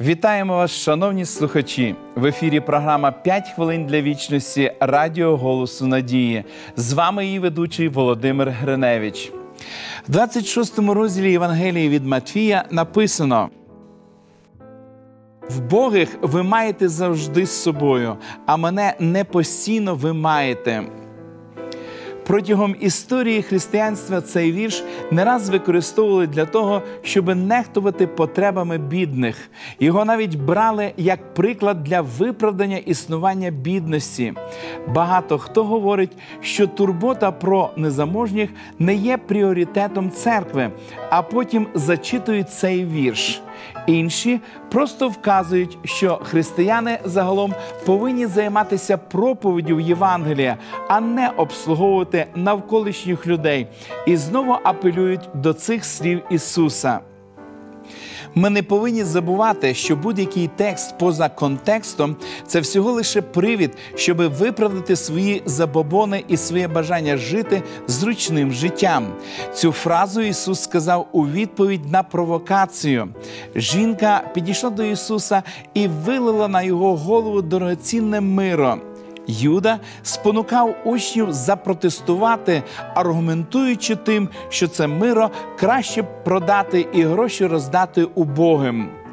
Вітаємо 0.00 0.56
вас, 0.56 0.70
шановні 0.70 1.24
слухачі! 1.24 1.94
В 2.14 2.26
ефірі 2.26 2.60
програма 2.60 3.14
«5 3.26 3.54
хвилин 3.54 3.86
для 3.86 4.00
вічності 4.00 4.72
Радіо 4.80 5.36
Голосу 5.36 5.86
Надії. 5.86 6.44
З 6.76 6.92
вами 6.92 7.26
її 7.26 7.38
ведучий 7.38 7.88
Володимир 7.88 8.50
Гриневич. 8.50 9.32
В 10.08 10.10
26 10.10 10.78
розділі 10.78 11.30
Євангелії 11.32 11.88
від 11.88 12.06
Матфія 12.06 12.64
написано. 12.70 13.50
В 15.50 15.60
Богих 15.60 16.18
ви 16.22 16.42
маєте 16.42 16.88
завжди 16.88 17.46
з 17.46 17.62
собою, 17.62 18.16
а 18.46 18.56
мене 18.56 18.94
не 18.98 19.24
постійно 19.24 19.94
ви 19.94 20.12
маєте. 20.12 20.82
Протягом 22.26 22.76
історії 22.80 23.42
християнства 23.42 24.20
цей 24.20 24.52
вірш 24.52 24.84
не 25.10 25.24
раз 25.24 25.48
використовували 25.48 26.26
для 26.26 26.46
того, 26.46 26.82
щоб 27.02 27.36
нехтувати 27.36 28.06
потребами 28.06 28.78
бідних. 28.78 29.50
Його 29.80 30.04
навіть 30.04 30.34
брали 30.34 30.92
як 30.96 31.34
приклад 31.34 31.84
для 31.84 32.00
виправдання 32.00 32.76
існування 32.76 33.50
бідності. 33.50 34.32
Багато 34.88 35.38
хто 35.38 35.64
говорить, 35.64 36.16
що 36.40 36.66
турбота 36.66 37.32
про 37.32 37.70
незаможніх 37.76 38.50
не 38.78 38.94
є 38.94 39.16
пріоритетом 39.16 40.10
церкви, 40.10 40.70
а 41.10 41.22
потім 41.22 41.66
зачитують 41.74 42.50
цей 42.50 42.84
вірш. 42.84 43.42
Інші 43.86 44.40
просто 44.70 45.08
вказують, 45.08 45.78
що 45.84 46.20
християни 46.24 46.98
загалом 47.04 47.54
повинні 47.86 48.26
займатися 48.26 48.96
проповіддю 48.96 49.80
Євангелія, 49.80 50.56
а 50.88 51.00
не 51.00 51.28
обслуговувати 51.36 52.26
навколишніх 52.34 53.26
людей, 53.26 53.66
і 54.06 54.16
знову 54.16 54.56
апелюють 54.64 55.28
до 55.34 55.52
цих 55.52 55.84
слів 55.84 56.22
Ісуса. 56.30 57.00
Ми 58.34 58.50
не 58.50 58.62
повинні 58.62 59.04
забувати, 59.04 59.74
що 59.74 59.96
будь-який 59.96 60.50
текст 60.56 60.98
поза 60.98 61.28
контекстом 61.28 62.16
це 62.46 62.60
всього 62.60 62.92
лише 62.92 63.22
привід, 63.22 63.76
щоб 63.94 64.16
виправдати 64.16 64.96
свої 64.96 65.42
забобони 65.46 66.24
і 66.28 66.36
своє 66.36 66.68
бажання 66.68 67.16
жити 67.16 67.62
зручним 67.86 68.52
життям. 68.52 69.06
Цю 69.54 69.72
фразу 69.72 70.20
Ісус 70.20 70.62
сказав 70.62 71.08
у 71.12 71.26
відповідь 71.26 71.92
на 71.92 72.02
провокацію. 72.02 73.08
Жінка 73.56 74.22
підійшла 74.34 74.70
до 74.70 74.82
Ісуса 74.82 75.42
і 75.74 75.88
вилила 75.88 76.48
на 76.48 76.62
його 76.62 76.96
голову 76.96 77.42
дорогоцінне 77.42 78.20
миро. 78.20 78.80
Юда 79.26 79.78
спонукав 80.02 80.76
учнів 80.84 81.32
запротестувати, 81.32 82.62
аргументуючи 82.94 83.96
тим, 83.96 84.28
що 84.48 84.68
це 84.68 84.86
миро 84.86 85.30
краще 85.58 86.02
продати 86.02 86.86
і 86.92 87.02
гроші 87.02 87.46
роздати 87.46 88.04
убогим. 88.04 89.03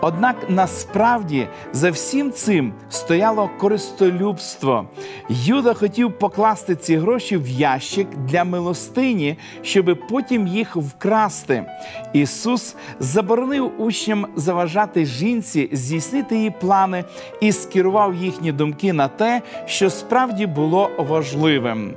Однак 0.00 0.36
насправді 0.48 1.48
за 1.72 1.90
всім 1.90 2.32
цим 2.32 2.72
стояло 2.88 3.50
користолюбство. 3.58 4.88
Юда 5.28 5.74
хотів 5.74 6.18
покласти 6.18 6.76
ці 6.76 6.96
гроші 6.96 7.36
в 7.36 7.48
ящик 7.48 8.08
для 8.16 8.44
милостині, 8.44 9.36
щоб 9.62 9.98
потім 10.10 10.46
їх 10.46 10.76
вкрасти. 10.76 11.64
Ісус 12.12 12.76
заборонив 13.00 13.80
учням 13.80 14.26
заважати 14.36 15.04
жінці 15.04 15.68
здійснити 15.72 16.36
її 16.36 16.50
плани 16.50 17.04
і 17.40 17.52
скерував 17.52 18.14
їхні 18.14 18.52
думки 18.52 18.92
на 18.92 19.08
те, 19.08 19.42
що 19.66 19.90
справді 19.90 20.46
було 20.46 20.90
важливим. 20.98 21.94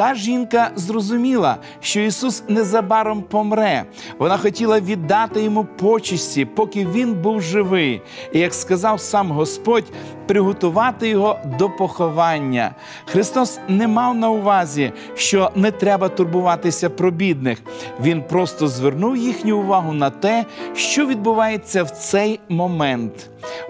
Та 0.00 0.14
жінка 0.14 0.70
зрозуміла, 0.76 1.56
що 1.80 2.00
Ісус 2.00 2.42
незабаром 2.48 3.22
помре. 3.22 3.84
Вона 4.18 4.36
хотіла 4.38 4.80
віддати 4.80 5.42
йому 5.42 5.64
почесті, 5.64 6.44
поки 6.44 6.86
він 6.86 7.14
був 7.14 7.42
живий. 7.42 8.02
І 8.32 8.38
як 8.38 8.54
сказав 8.54 9.00
сам 9.00 9.30
Господь, 9.30 9.84
приготувати 10.26 11.08
його 11.08 11.38
до 11.58 11.70
поховання. 11.70 12.74
Христос 13.04 13.60
не 13.68 13.88
мав 13.88 14.14
на 14.14 14.30
увазі, 14.30 14.92
що 15.14 15.50
не 15.54 15.70
треба 15.70 16.08
турбуватися 16.08 16.90
про 16.90 17.10
бідних. 17.10 17.58
Він 18.02 18.22
просто 18.22 18.68
звернув 18.68 19.16
їхню 19.16 19.58
увагу 19.58 19.92
на 19.92 20.10
те, 20.10 20.44
що 20.74 21.06
відбувається 21.06 21.82
в 21.82 21.90
цей 21.90 22.40
момент. 22.48 23.12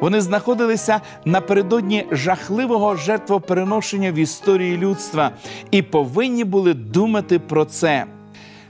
Вони 0.01 0.21
знаходилися 0.21 1.01
напередодні 1.25 2.07
жахливого 2.11 2.97
жертвопереношення 2.97 4.13
в 4.13 4.15
історії 4.15 4.77
людства 4.77 5.31
і 5.71 5.83
повинні 5.83 6.20
були 6.45 6.75
думати 6.75 7.39
про 7.39 7.65
це. 7.65 8.07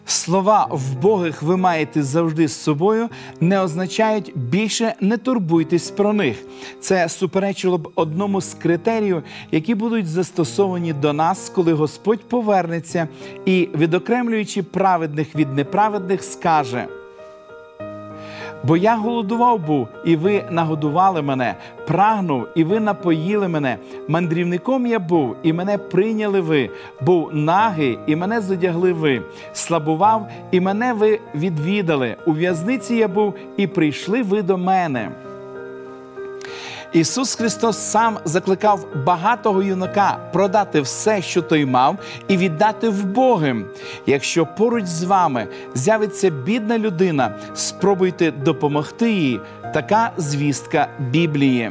Слова 0.06 0.68
вбогих 0.70 1.42
ви 1.42 1.56
маєте 1.56 2.02
завжди 2.02 2.48
з 2.48 2.62
собою 2.62 3.08
не 3.40 3.60
означають 3.60 4.32
більше 4.36 4.94
не 5.00 5.16
турбуйтесь 5.16 5.90
про 5.90 6.12
них. 6.12 6.36
Це 6.80 7.08
суперечило 7.08 7.78
б 7.78 7.88
одному 7.94 8.40
з 8.40 8.54
критеріїв, 8.54 9.22
які 9.52 9.74
будуть 9.74 10.06
застосовані 10.08 10.92
до 10.92 11.12
нас, 11.12 11.52
коли 11.54 11.72
Господь 11.72 12.28
повернеться 12.28 13.08
і, 13.46 13.68
відокремлюючи 13.74 14.62
праведних 14.62 15.36
від 15.36 15.54
неправедних, 15.54 16.24
скаже. 16.24 16.86
Бо 18.64 18.76
я 18.76 18.96
голодував 18.96 19.58
був, 19.58 19.88
і 20.04 20.16
ви 20.16 20.44
нагодували 20.50 21.22
мене, 21.22 21.54
прагнув, 21.86 22.46
і 22.54 22.64
ви 22.64 22.80
напоїли 22.80 23.48
мене. 23.48 23.76
Мандрівником 24.08 24.86
я 24.86 24.98
був, 24.98 25.36
і 25.42 25.52
мене 25.52 25.78
прийняли 25.78 26.40
ви. 26.40 26.70
Був 27.00 27.34
нагий, 27.34 27.98
і 28.06 28.16
мене 28.16 28.40
задягли 28.40 28.92
ви. 28.92 29.22
Слабував, 29.52 30.28
і 30.50 30.60
мене 30.60 30.92
ви 30.92 31.20
відвідали. 31.34 32.16
У 32.26 32.32
в'язниці 32.32 32.94
я 32.94 33.08
був, 33.08 33.34
і 33.56 33.66
прийшли 33.66 34.22
ви 34.22 34.42
до 34.42 34.58
мене. 34.58 35.10
Ісус 36.92 37.34
Христос 37.34 37.78
сам 37.78 38.18
закликав 38.24 38.86
багатого 39.06 39.62
юнака 39.62 40.18
продати 40.32 40.80
все, 40.80 41.22
що 41.22 41.42
той 41.42 41.64
мав, 41.64 41.98
і 42.28 42.36
віддати 42.36 42.88
вбогим. 42.88 43.66
Якщо 44.06 44.46
поруч 44.46 44.84
з 44.84 45.04
вами 45.04 45.46
з'явиться 45.74 46.30
бідна 46.30 46.78
людина, 46.78 47.34
спробуйте 47.54 48.30
допомогти 48.30 49.12
їй. 49.12 49.40
Така 49.74 50.10
звістка 50.16 50.88
Біблії. 50.98 51.70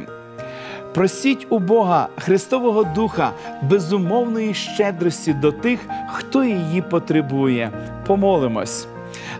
Просіть 0.94 1.46
у 1.50 1.58
Бога 1.58 2.08
Христового 2.18 2.84
Духа 2.84 3.32
безумовної 3.62 4.54
щедрості 4.54 5.32
до 5.32 5.52
тих, 5.52 5.80
хто 6.12 6.44
її 6.44 6.82
потребує. 6.82 7.70
Помолимось. 8.06 8.86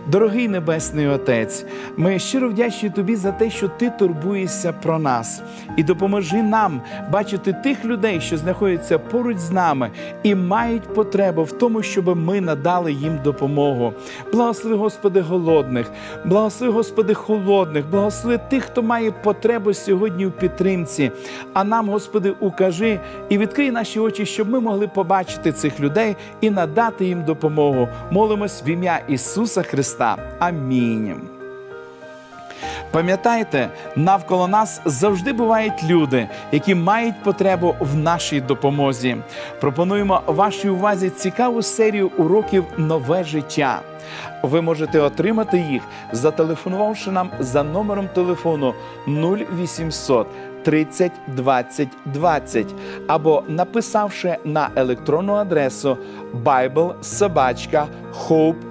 Дорогий 0.07 0.47
Небесний 0.47 1.07
Отець, 1.07 1.65
ми 1.97 2.19
щиро 2.19 2.49
вдячні 2.49 2.89
Тобі 2.89 3.15
за 3.15 3.31
те, 3.31 3.49
що 3.49 3.67
Ти 3.67 3.89
турбуєшся 3.89 4.73
про 4.73 4.99
нас, 4.99 5.41
і 5.77 5.83
допоможи 5.83 6.43
нам 6.43 6.81
бачити 7.11 7.53
тих 7.53 7.85
людей, 7.85 8.21
що 8.21 8.37
знаходяться 8.37 8.99
поруч 8.99 9.37
з 9.37 9.51
нами 9.51 9.91
і 10.23 10.35
мають 10.35 10.93
потребу 10.93 11.43
в 11.43 11.51
тому, 11.51 11.83
щоб 11.83 12.17
ми 12.17 12.41
надали 12.41 12.93
їм 12.93 13.19
допомогу. 13.23 13.93
Благослови, 14.33 14.75
Господи, 14.75 15.21
голодних, 15.21 15.91
благослови, 16.25 16.73
Господи, 16.73 17.13
холодних, 17.13 17.89
благослови 17.89 18.39
тих, 18.49 18.63
хто 18.63 18.83
має 18.83 19.11
потребу 19.11 19.73
сьогодні 19.73 20.25
у 20.25 20.31
підтримці. 20.31 21.11
А 21.53 21.63
нам, 21.63 21.89
Господи, 21.89 22.33
укажи 22.39 22.99
і 23.29 23.37
відкрий 23.37 23.71
наші 23.71 23.99
очі, 23.99 24.25
щоб 24.25 24.49
ми 24.49 24.59
могли 24.59 24.87
побачити 24.87 25.51
цих 25.51 25.79
людей 25.79 26.15
і 26.41 26.49
надати 26.49 27.05
їм 27.05 27.23
допомогу. 27.23 27.87
Молимось 28.11 28.63
в 28.65 28.67
ім'я 28.67 28.99
Ісуса 29.07 29.61
Христа. 29.61 29.90
Амінь. 30.39 31.21
Пам'ятайте, 32.91 33.69
навколо 33.95 34.47
нас 34.47 34.81
завжди 34.85 35.33
бувають 35.33 35.83
люди, 35.83 36.29
які 36.51 36.75
мають 36.75 37.23
потребу 37.23 37.75
в 37.79 37.95
нашій 37.95 38.41
допомозі. 38.41 39.17
Пропонуємо 39.61 40.21
вашій 40.25 40.69
увазі 40.69 41.09
цікаву 41.09 41.61
серію 41.61 42.11
уроків 42.17 42.65
Нове 42.77 43.23
життя. 43.23 43.81
Ви 44.43 44.61
можете 44.61 44.99
отримати 44.99 45.59
їх, 45.59 45.81
зателефонувавши 46.11 47.11
нам 47.11 47.31
за 47.39 47.63
номером 47.63 48.07
телефону 48.07 48.73
0800 49.07 50.27
30 50.63 51.11
20 51.27 51.87
20 52.05 52.67
або 53.07 53.43
написавши 53.47 54.37
на 54.45 54.69
електронну 54.75 55.33
адресу 55.33 55.97
biblesobachka.hope.ua. 56.43 58.70